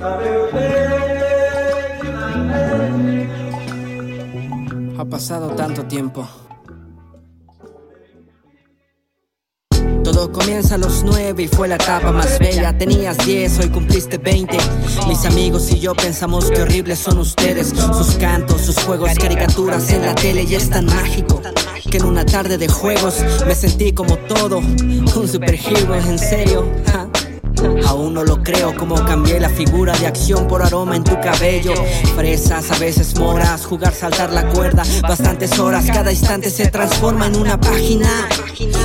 [0.00, 0.16] Ha
[5.10, 6.24] pasado tanto tiempo.
[10.04, 12.78] Todo comienza a los nueve y fue la etapa más bella.
[12.78, 14.56] Tenías 10, hoy cumpliste 20.
[15.08, 17.70] Mis amigos y yo pensamos que horribles son ustedes.
[17.70, 21.42] Sus cantos, sus juegos, caricaturas en la tele y es tan mágico
[21.90, 24.58] que en una tarde de juegos me sentí como todo.
[24.58, 26.70] Un superhero, en serio.
[27.86, 31.74] Aún no lo creo como cambié la figura de acción por aroma en tu cabello.
[32.16, 34.82] Fresas, a veces moras, jugar, saltar la cuerda.
[35.02, 38.08] Bastantes horas, cada instante se transforma en una página.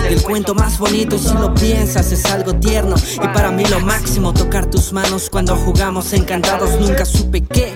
[0.07, 2.95] El cuento más bonito si lo piensas es algo tierno.
[3.15, 6.79] Y para mí lo máximo, tocar tus manos cuando jugamos encantados.
[6.79, 7.73] Nunca supe qué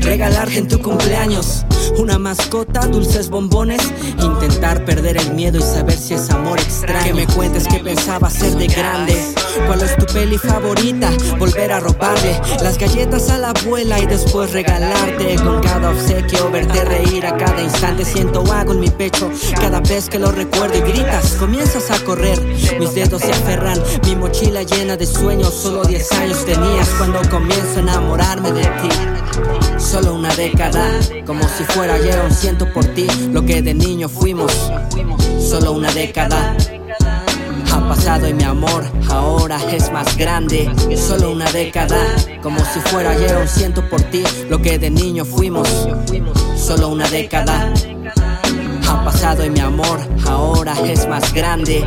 [0.00, 1.64] regalarte en tu cumpleaños.
[1.98, 3.80] Una mascota, dulces bombones.
[4.20, 4.69] Intentar
[5.10, 7.04] perder el miedo y saber si es amor extraño.
[7.04, 9.16] Que me cuentes que pensaba ser de grande.
[9.66, 11.10] ¿Cuál es tu peli favorita?
[11.38, 16.50] Volver a robarle las galletas a la abuela y después regalarte con cada obsequio.
[16.50, 18.04] Verte reír a cada instante.
[18.04, 19.30] Siento algo en mi pecho
[19.60, 21.32] cada vez que lo recuerdo y gritas.
[21.34, 22.40] Comienzas a correr,
[22.78, 23.80] mis dedos se aferran.
[24.04, 25.54] Mi mochila llena de sueños.
[25.54, 29.69] Solo 10 años tenías cuando comienzo a enamorarme de ti.
[29.90, 30.88] Solo una década,
[31.26, 34.70] como si fuera ayer, un siento por ti lo que de niño fuimos.
[35.40, 36.56] Solo una década.
[37.72, 40.70] Ha pasado y mi amor ahora es más grande.
[40.96, 41.98] Solo una década,
[42.40, 45.68] como si fuera ayer, un siento por ti lo que de niño fuimos.
[46.56, 47.72] Solo una década.
[48.88, 51.84] Ha pasado y mi amor ahora es más grande.